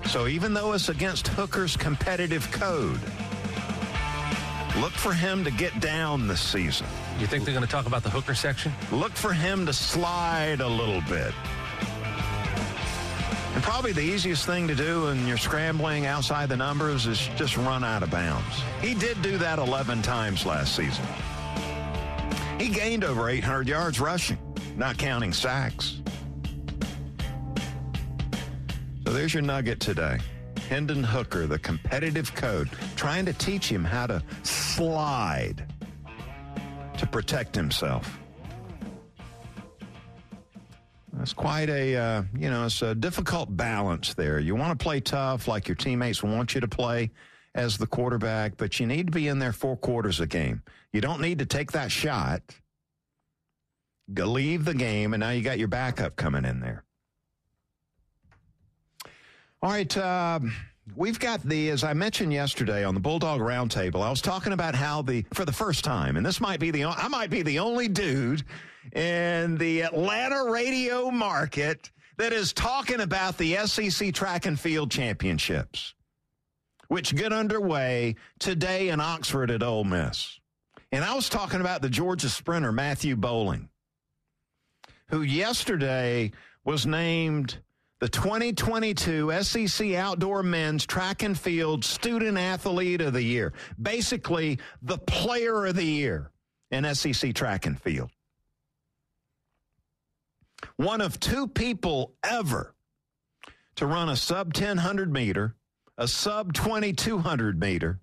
[0.06, 3.00] So even though it's against Hooker's competitive code,
[4.78, 6.86] look for him to get down this season.
[7.18, 8.72] You think they're going to talk about the hooker section?
[8.90, 11.34] Look for him to slide a little bit.
[13.60, 17.58] And probably the easiest thing to do when you're scrambling outside the numbers is just
[17.58, 18.62] run out of bounds.
[18.80, 21.04] He did do that 11 times last season.
[22.58, 24.38] He gained over 800 yards rushing,
[24.78, 26.00] not counting sacks.
[29.06, 30.20] So there's your nugget today.
[30.70, 35.70] Hendon Hooker, the competitive code, trying to teach him how to slide
[36.96, 38.19] to protect himself.
[41.20, 44.38] It's quite a, uh, you know, it's a difficult balance there.
[44.38, 47.10] You want to play tough like your teammates want you to play
[47.54, 50.62] as the quarterback, but you need to be in there four quarters a game.
[50.92, 52.42] You don't need to take that shot,
[54.08, 56.84] leave the game, and now you got your backup coming in there.
[59.62, 59.94] All right.
[59.96, 60.40] Uh,
[60.96, 64.74] we've got the, as I mentioned yesterday on the Bulldog Roundtable, I was talking about
[64.74, 67.58] how the, for the first time, and this might be the, I might be the
[67.58, 68.42] only dude
[68.92, 75.94] in the Atlanta radio market that is talking about the SEC track and field championships,
[76.88, 80.38] which get underway today in Oxford at Ole Miss.
[80.92, 83.68] And I was talking about the Georgia sprinter, Matthew Boling,
[85.08, 86.32] who yesterday
[86.64, 87.58] was named
[88.00, 93.52] the 2022 SEC Outdoor Men's Track and Field Student Athlete of the Year.
[93.80, 96.30] Basically, the player of the year
[96.70, 98.10] in SEC track and field.
[100.80, 102.74] One of two people ever
[103.76, 105.54] to run a sub 1000 meter,
[105.98, 108.00] a sub 2200 meter,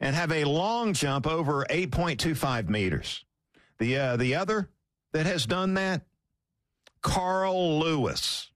[0.00, 3.24] and have a long jump over 8.25 meters.
[3.78, 4.70] The, uh, the other
[5.12, 6.02] that has done that,
[7.00, 8.50] Carl Lewis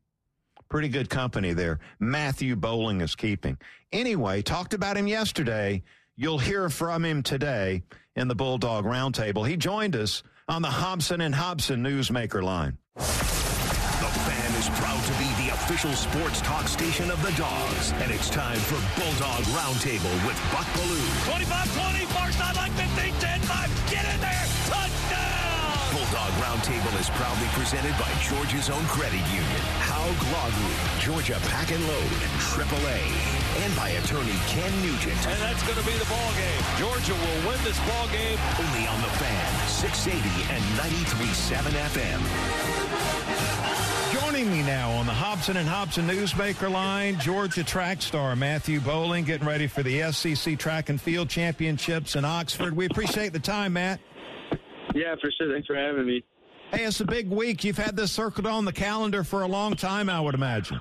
[0.69, 1.79] pretty good company there.
[2.01, 3.57] Matthew Boling is keeping.
[3.93, 5.85] Anyway, talked about him yesterday.
[6.17, 7.85] You'll hear from him today
[8.17, 9.49] in the Bulldog Roundtable.
[9.49, 12.79] He joined us on the Hobson and Hobson Newsmaker line.
[14.55, 18.57] Is proud to be the official sports talk station of the Dogs, and it's time
[18.71, 21.11] for Bulldog Roundtable with Buck Belue.
[21.27, 25.75] 25-20, far sideline 15, 10, 5, get in there, touchdown!
[25.91, 31.75] Bulldog Roundtable is proudly presented by Georgia's own credit union, Haug Law Group, Georgia Pack
[31.75, 32.15] and Load,
[32.55, 33.03] AAA,
[33.67, 35.19] and by attorney Ken Nugent.
[35.35, 36.63] And that's going to be the ball game.
[36.79, 38.39] Georgia will win this ball game.
[38.63, 40.15] Only on the fan, 680
[40.55, 42.23] and 93.7 FM.
[44.35, 47.21] Joining me now on the Hobson and Hobson Newsmaker line.
[47.21, 52.25] Georgia track star Matthew Boling getting ready for the SEC Track and Field Championships in
[52.25, 52.75] Oxford.
[52.75, 54.01] We appreciate the time, Matt.
[54.93, 55.53] Yeah, for sure.
[55.53, 56.25] Thanks for having me.
[56.73, 57.63] Hey, it's a big week.
[57.63, 60.81] You've had this circled on the calendar for a long time, I would imagine.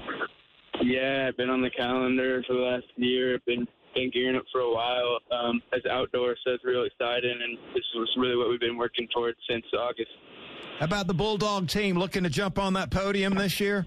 [0.82, 3.36] Yeah, I've been on the calendar for the last year.
[3.36, 5.20] I've been been gearing up for a while.
[5.32, 9.08] Um, as outdoors, so it's real exciting, and this was really what we've been working
[9.13, 10.10] towards since August.
[10.80, 13.86] How about the Bulldog team looking to jump on that podium this year?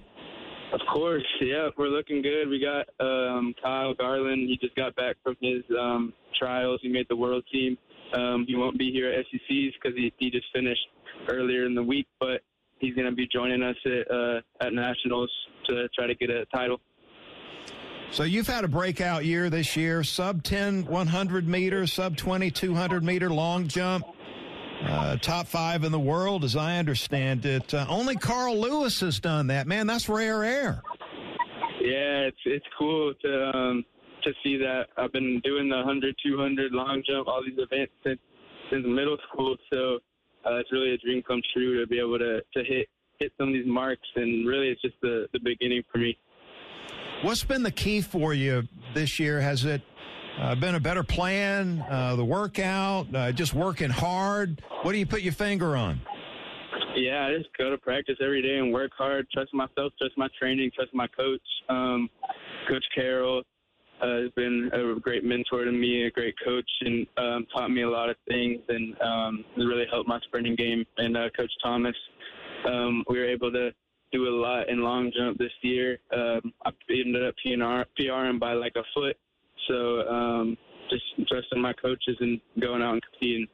[0.73, 2.49] Of course, yeah, we're looking good.
[2.49, 4.49] We got um, Kyle Garland.
[4.49, 6.81] He just got back from his um, trials.
[6.83, 7.79] He made the world team.
[8.15, 10.87] Um, he won't be here at SECs because he, he just finished
[11.29, 12.41] earlier in the week, but
[12.79, 15.31] he's going to be joining us at, uh, at nationals
[15.67, 16.81] to try to get a title.
[18.11, 23.03] So you've had a breakout year this year, sub 10 100 meter, sub 20 200
[23.03, 24.07] meter long jump.
[24.85, 27.73] Uh, top five in the world, as I understand it.
[27.73, 29.67] Uh, only Carl Lewis has done that.
[29.67, 30.83] Man, that's rare air.
[31.81, 33.85] Yeah, it's it's cool to um,
[34.23, 34.87] to see that.
[34.97, 38.19] I've been doing the 100, 200 long jump, all these events since
[38.71, 39.57] since middle school.
[39.73, 39.99] So
[40.45, 43.49] uh, it's really a dream come true to be able to to hit hit some
[43.49, 44.07] of these marks.
[44.17, 46.19] And really, it's just the the beginning for me.
[47.23, 49.41] What's been the key for you this year?
[49.41, 49.81] Has it
[50.39, 51.85] uh, been a better plan?
[51.91, 54.63] Uh, the workout, uh, just working hard.
[54.83, 56.01] What do you put your finger on?
[56.97, 59.29] Yeah, I just go to practice every day and work hard.
[59.31, 61.43] Trust myself, trust my training, trust my coach.
[61.69, 62.09] Um,
[62.69, 63.43] coach Carroll
[64.01, 67.83] uh, has been a great mentor to me, a great coach, and um, taught me
[67.83, 70.85] a lot of things, and um, really helped my sprinting game.
[70.97, 71.97] And uh, Coach Thomas,
[72.67, 73.71] um, we were able to
[74.13, 75.99] do a lot in long jump this year.
[76.15, 79.17] Um, I ended up PR, PRing by like a foot
[79.69, 80.57] so um,
[80.91, 83.47] just trusting my coaches and going out and competing.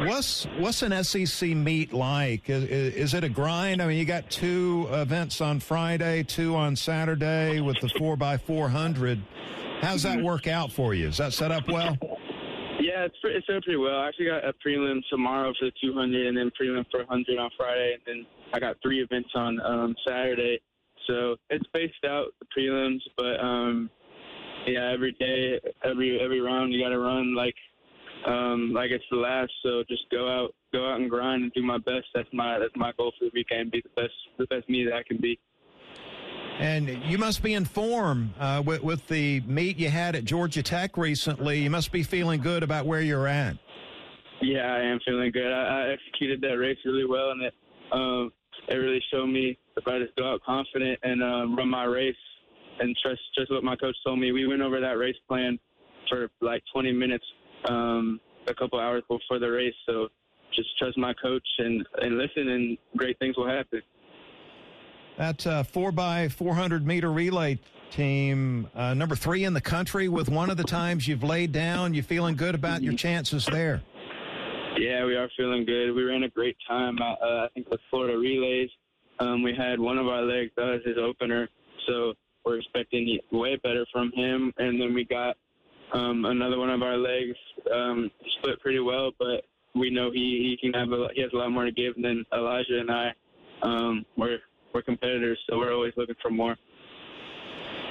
[0.00, 2.48] What's what's an SEC meet like?
[2.48, 3.82] Is, is, it a grind?
[3.82, 8.38] I mean, you got two events on Friday, two on Saturday with the four by
[8.38, 9.22] four hundred.
[9.82, 11.08] How's that work out for you?
[11.08, 11.96] Is that set up well?
[12.80, 14.00] Yeah, it's it's set up pretty well.
[14.00, 17.50] I actually got a prelim tomorrow for the 200, and then prelim for 100 on
[17.56, 20.60] Friday, and then I got three events on um, Saturday.
[21.06, 23.90] So it's spaced out the prelims, but um,
[24.66, 27.54] yeah, every day, every every round, you got to run like
[28.26, 29.50] um, like it's the last.
[29.62, 32.06] So just go out, go out and grind and do my best.
[32.14, 33.72] That's my that's my goal for the weekend.
[33.72, 35.38] Be the best, the best me that I can be.
[36.58, 40.62] And you must be in form uh, with, with the meet you had at Georgia
[40.62, 41.60] Tech recently.
[41.60, 43.56] You must be feeling good about where you're at.
[44.42, 45.50] Yeah, I am feeling good.
[45.50, 47.54] I, I executed that race really well, and it
[47.90, 48.32] um,
[48.68, 52.14] it really showed me if I just go out confident and uh, run my race,
[52.82, 54.32] and trust just what my coach told me.
[54.32, 55.58] We went over that race plan
[56.08, 57.24] for like 20 minutes,
[57.68, 59.74] um, a couple hours before the race.
[59.86, 60.08] So
[60.54, 63.80] just trust my coach and, and listen, and great things will happen.
[65.16, 70.28] That uh, four by 400 meter relay team, uh, number three in the country, with
[70.28, 71.94] one of the times you've laid down.
[71.94, 73.82] You feeling good about your chances there?
[74.78, 75.92] Yeah, we are feeling good.
[75.92, 76.96] We ran a great time.
[77.00, 77.14] Uh,
[77.44, 78.70] I think with Florida relays,
[79.20, 81.48] um, we had one of our legs that was his opener,
[81.86, 82.14] so
[82.44, 84.52] we're expecting way better from him.
[84.58, 85.36] And then we got
[85.92, 87.36] um, another one of our legs
[87.72, 91.36] um, split pretty well, but we know he, he can have a, he has a
[91.36, 93.12] lot more to give than Elija and I.
[93.62, 94.38] Um, we're
[94.74, 96.56] we're competitors, so we're always looking for more.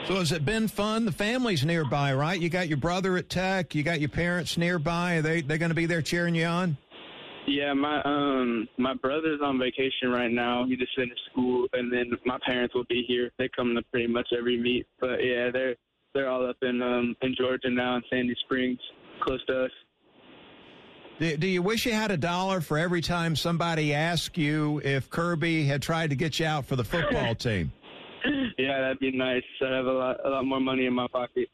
[0.07, 1.05] So has it been fun?
[1.05, 2.39] The family's nearby, right?
[2.39, 3.75] You got your brother at Tech.
[3.75, 5.17] You got your parents nearby.
[5.17, 6.77] Are they they going to be there cheering you on?
[7.47, 10.65] Yeah, my um my brother's on vacation right now.
[10.67, 13.31] He just finished school, and then my parents will be here.
[13.37, 14.85] They come to pretty much every meet.
[14.99, 15.75] But yeah, they're
[16.13, 18.79] they're all up in um in Georgia now in Sandy Springs,
[19.21, 19.71] close to us.
[21.19, 25.09] Do, do you wish you had a dollar for every time somebody asked you if
[25.09, 27.71] Kirby had tried to get you out for the football team?
[28.57, 29.43] Yeah, that'd be nice.
[29.61, 31.49] I'd have a lot a lot more money in my pocket.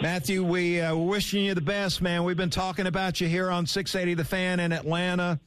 [0.00, 2.22] Matthew, we uh, we're wishing you the best, man.
[2.22, 5.40] We've been talking about you here on 680 The Fan in Atlanta,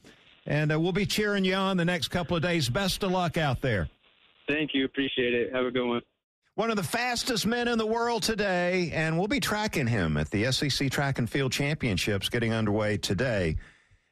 [0.44, 2.68] and uh, we'll be cheering you on the next couple of days.
[2.68, 3.88] Best of luck out there.
[4.46, 4.84] Thank you.
[4.84, 5.54] Appreciate it.
[5.54, 6.02] Have a good one.
[6.54, 10.30] One of the fastest men in the world today, and we'll be tracking him at
[10.30, 13.56] the SEC Track and Field Championships getting underway today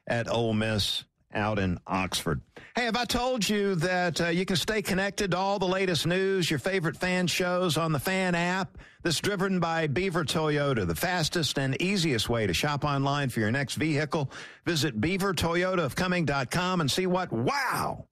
[0.07, 2.41] at Ole Miss out in Oxford.
[2.75, 6.07] Hey, have I told you that uh, you can stay connected to all the latest
[6.07, 8.77] news, your favorite fan shows on the fan app?
[9.03, 13.39] This is driven by Beaver Toyota, the fastest and easiest way to shop online for
[13.39, 14.31] your next vehicle.
[14.65, 18.05] Visit beavertoyotaofcumming.com and see what wow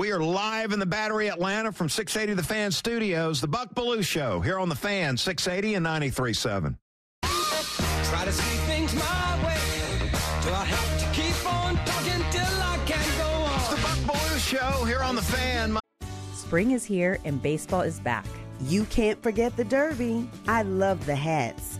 [0.00, 4.02] We are live in the Battery Atlanta from 680 The Fan Studios, the Buck Belue
[4.02, 6.78] Show here on the Fan, 680 and 93.7.
[7.22, 9.58] Try to see things my way.
[10.42, 13.60] Do I have to keep on talking till I can go on?
[13.60, 15.78] It's the Buck Belue Show here on the Fan.
[16.32, 18.24] Spring is here and baseball is back.
[18.62, 20.26] You can't forget the Derby.
[20.48, 21.79] I love the hats.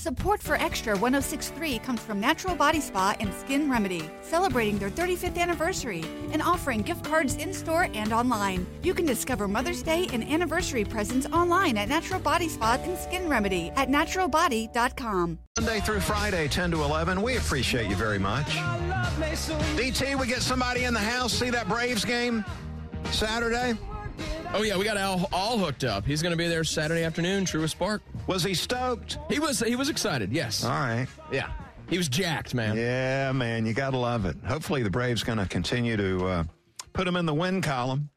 [0.00, 5.36] Support for Extra 1063 comes from Natural Body Spa and Skin Remedy, celebrating their 35th
[5.36, 8.66] anniversary and offering gift cards in store and online.
[8.82, 13.28] You can discover Mother's Day and anniversary presents online at Natural Body Spa and Skin
[13.28, 15.38] Remedy at naturalbody.com.
[15.58, 17.20] Monday through Friday, 10 to 11.
[17.20, 18.46] We appreciate you very much.
[18.46, 21.34] DT, we get somebody in the house.
[21.34, 22.42] See that Braves game
[23.10, 23.76] Saturday?
[24.52, 26.04] Oh yeah, we got Al all hooked up.
[26.04, 28.02] He's going to be there Saturday afternoon, Truist Park.
[28.26, 29.18] Was he stoked?
[29.28, 29.60] He was.
[29.60, 30.32] He was excited.
[30.32, 30.64] Yes.
[30.64, 31.06] All right.
[31.30, 31.50] Yeah.
[31.88, 32.76] He was jacked, man.
[32.76, 33.66] Yeah, man.
[33.66, 34.36] You got to love it.
[34.46, 36.44] Hopefully, the Braves going to continue to uh,
[36.92, 38.10] put him in the win column.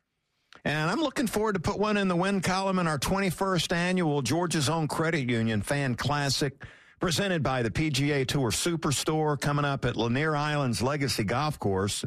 [0.66, 4.22] And I'm looking forward to put one in the win column in our 21st annual
[4.22, 6.54] Georgia's Own Credit Union Fan Classic,
[7.00, 12.06] presented by the PGA Tour Superstore, coming up at Lanier Island's Legacy Golf Course.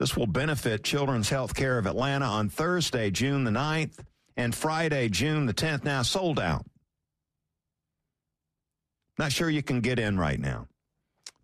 [0.00, 3.98] This will benefit Children's Health Care of Atlanta on Thursday, June the 9th,
[4.34, 5.84] and Friday, June the 10th.
[5.84, 6.64] Now sold out.
[9.18, 10.68] Not sure you can get in right now.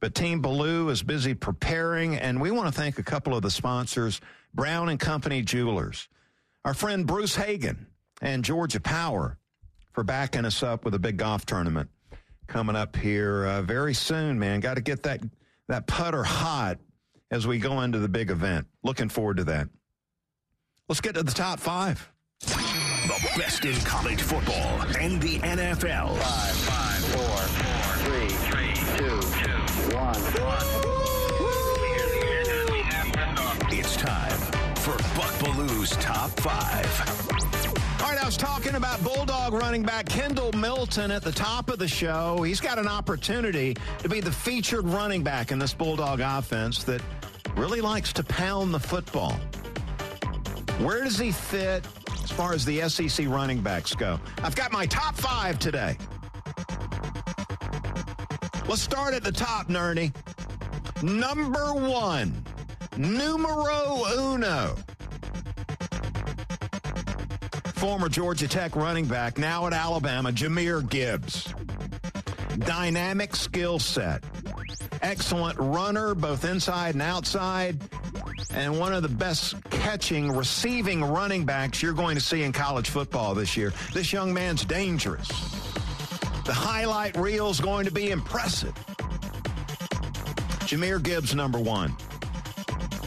[0.00, 3.50] But Team Belue is busy preparing, and we want to thank a couple of the
[3.50, 4.22] sponsors
[4.54, 6.08] Brown and Company Jewelers,
[6.64, 7.86] our friend Bruce Hagan,
[8.22, 9.36] and Georgia Power
[9.92, 11.90] for backing us up with a big golf tournament
[12.46, 14.60] coming up here uh, very soon, man.
[14.60, 15.20] Got to get that,
[15.68, 16.78] that putter hot
[17.30, 18.66] as we go into the big event.
[18.82, 19.68] Looking forward to that.
[20.88, 22.10] Let's get to the top five.
[22.40, 26.16] The best in college football and the NFL.
[26.18, 30.66] Five, five, four, four, three, three, two, two, one, one.
[33.72, 34.38] It's time
[34.76, 37.75] for Buck Belue's Top Five.
[38.00, 41.78] All right, I was talking about Bulldog running back Kendall Milton at the top of
[41.78, 42.42] the show.
[42.42, 47.00] He's got an opportunity to be the featured running back in this Bulldog offense that
[47.56, 49.32] really likes to pound the football.
[50.78, 51.86] Where does he fit
[52.22, 54.20] as far as the SEC running backs go?
[54.42, 55.96] I've got my top five today.
[58.68, 60.14] Let's start at the top, Nerdy.
[61.02, 62.44] Number one,
[62.96, 64.76] numero uno.
[67.76, 71.52] Former Georgia Tech running back, now at Alabama, Jahmyr Gibbs.
[72.58, 74.24] Dynamic skill set.
[75.02, 77.78] Excellent runner, both inside and outside.
[78.54, 82.88] And one of the best catching, receiving running backs you're going to see in college
[82.88, 83.74] football this year.
[83.92, 85.28] This young man's dangerous.
[86.46, 88.72] The highlight reel is going to be impressive.
[90.64, 91.90] Jahmyr Gibbs, number one.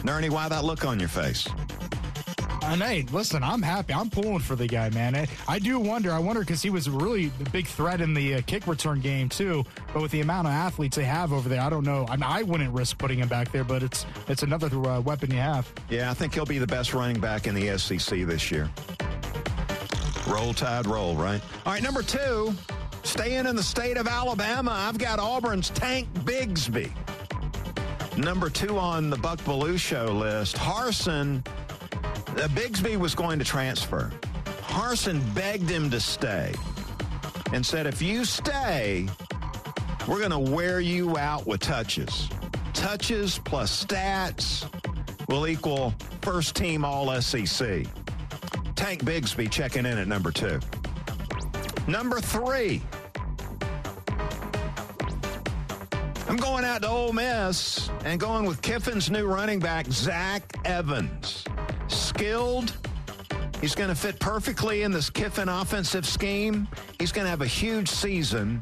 [0.03, 1.47] Nerney, why that look on your face?
[2.69, 3.95] And hey, listen, I'm happy.
[3.95, 5.15] I'm pulling for the guy, man.
[5.15, 6.11] I, I do wonder.
[6.11, 9.27] I wonder because he was really a big threat in the uh, kick return game
[9.27, 9.65] too.
[9.91, 12.05] But with the amount of athletes they have over there, I don't know.
[12.07, 15.31] I mean, I wouldn't risk putting him back there, but it's it's another uh, weapon
[15.31, 15.67] you have.
[15.89, 18.69] Yeah, I think he'll be the best running back in the SEC this year.
[20.27, 21.41] Roll Tide, roll, right?
[21.65, 22.53] All right, number two,
[23.01, 26.91] staying in the state of Alabama, I've got Auburn's Tank Bigsby.
[28.15, 31.43] Number two on the Buck Belue show list, Harsin.
[32.39, 34.09] Uh, Bigsby was going to transfer.
[34.61, 36.53] Harsin begged him to stay
[37.51, 39.09] and said, if you stay,
[40.07, 42.29] we're going to wear you out with touches.
[42.73, 44.71] Touches plus stats
[45.27, 47.85] will equal first team all SEC.
[48.73, 50.61] Tank Bigsby checking in at number two.
[51.89, 52.81] Number three.
[56.29, 61.43] I'm going out to Ole Miss and going with Kiffin's new running back, Zach Evans.
[62.19, 62.75] Skilled.
[63.61, 66.67] He's going to fit perfectly in this Kiffin offensive scheme.
[66.99, 68.61] He's going to have a huge season.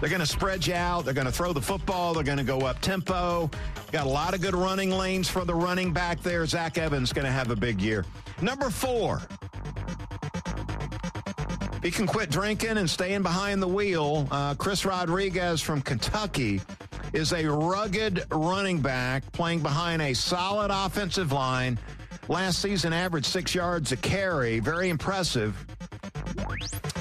[0.00, 1.04] They're going to spread you out.
[1.04, 2.14] They're going to throw the football.
[2.14, 3.50] They're going to go up tempo.
[3.90, 6.46] Got a lot of good running lanes for the running back there.
[6.46, 8.06] Zach Evans going to have a big year.
[8.40, 9.20] Number four.
[11.82, 14.26] He can quit drinking and staying behind the wheel.
[14.30, 16.62] Uh, Chris Rodriguez from Kentucky
[17.12, 21.78] is a rugged running back playing behind a solid offensive line.
[22.32, 24.58] Last season averaged six yards a carry.
[24.58, 25.54] Very impressive.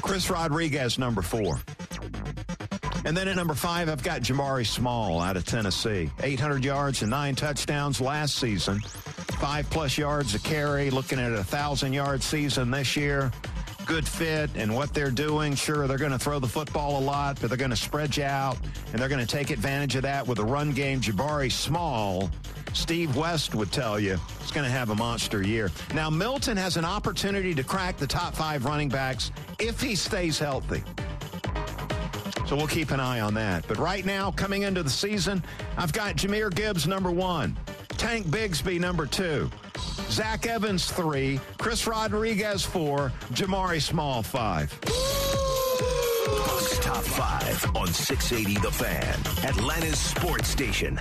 [0.01, 1.57] Chris Rodriguez, number four.
[3.05, 6.11] And then at number five, I've got Jamari Small out of Tennessee.
[6.21, 8.81] 800 yards and nine touchdowns last season.
[9.39, 10.89] Five plus yards a carry.
[10.89, 13.31] Looking at a 1,000 yard season this year
[13.85, 15.55] good fit and what they're doing.
[15.55, 18.23] Sure, they're going to throw the football a lot, but they're going to spread you
[18.23, 18.57] out,
[18.91, 21.01] and they're going to take advantage of that with a run game.
[21.01, 22.29] Jabari Small,
[22.73, 25.71] Steve West would tell you, is going to have a monster year.
[25.93, 30.39] Now, Milton has an opportunity to crack the top five running backs if he stays
[30.39, 30.83] healthy.
[32.47, 33.65] So we'll keep an eye on that.
[33.67, 35.43] But right now, coming into the season,
[35.77, 37.57] I've got Jahmyr Gibbs number one,
[37.89, 39.49] Tank Bigsby number two,
[40.09, 41.39] Zach Evans, three.
[41.57, 43.13] Chris Rodriguez, four.
[43.31, 44.77] Jamari Small, five.
[46.81, 50.99] Top five on 680 The Fan, Atlanta's sports station.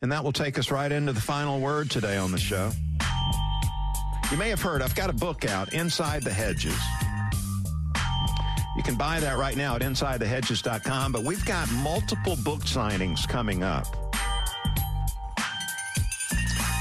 [0.00, 2.70] And that will take us right into the final word today on the show.
[4.30, 6.78] You may have heard I've got a book out, Inside the Hedges.
[8.76, 13.64] You can buy that right now at InsideTheHedges.com, but we've got multiple book signings coming
[13.64, 13.86] up.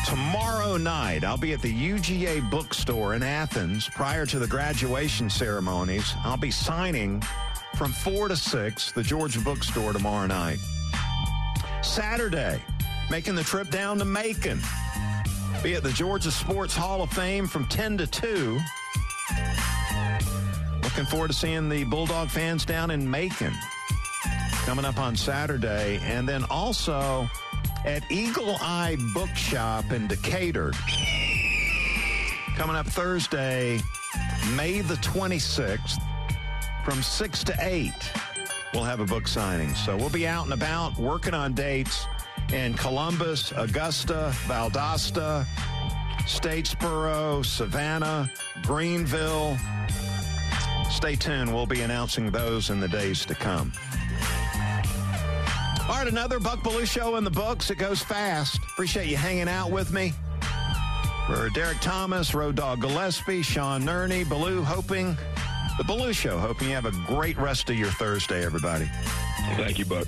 [0.05, 6.13] Tomorrow night, I'll be at the UGA bookstore in Athens prior to the graduation ceremonies.
[6.23, 7.23] I'll be signing
[7.75, 10.59] from 4 to 6, the Georgia bookstore tomorrow night.
[11.81, 12.61] Saturday,
[13.09, 14.59] making the trip down to Macon.
[15.63, 18.59] Be at the Georgia Sports Hall of Fame from 10 to 2.
[20.83, 23.53] Looking forward to seeing the Bulldog fans down in Macon
[24.65, 25.99] coming up on Saturday.
[26.03, 27.29] And then also
[27.85, 30.73] at Eagle Eye Bookshop in Decatur.
[32.55, 33.79] Coming up Thursday,
[34.55, 36.01] May the 26th,
[36.83, 37.91] from 6 to 8,
[38.73, 39.73] we'll have a book signing.
[39.75, 42.05] So we'll be out and about working on dates
[42.51, 45.45] in Columbus, Augusta, Valdosta,
[46.21, 48.31] Statesboro, Savannah,
[48.63, 49.57] Greenville.
[50.89, 51.53] Stay tuned.
[51.53, 53.71] We'll be announcing those in the days to come.
[55.89, 57.69] All right, another Buck Belue show in the books.
[57.69, 58.57] It goes fast.
[58.73, 60.13] Appreciate you hanging out with me.
[61.27, 65.17] For Derek Thomas, Road Dog Gillespie, Sean Nerney, Belue, hoping
[65.77, 66.37] the Belue Show.
[66.39, 68.89] Hoping you have a great rest of your Thursday, everybody.
[69.55, 70.07] Thank you, Buck.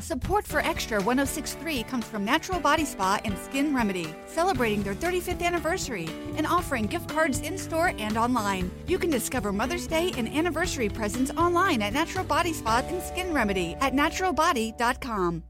[0.00, 5.42] Support for Extra 1063 comes from Natural Body Spa and Skin Remedy, celebrating their 35th
[5.42, 8.70] anniversary and offering gift cards in store and online.
[8.86, 13.34] You can discover Mother's Day and anniversary presents online at Natural Body Spa and Skin
[13.34, 15.42] Remedy at naturalbody.com.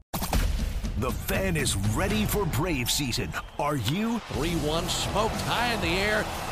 [0.97, 3.31] The fan is ready for Brave season.
[3.57, 4.19] Are you?
[4.33, 6.25] 3 1 smoked high in the air,